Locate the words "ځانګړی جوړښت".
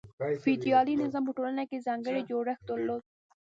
1.87-2.63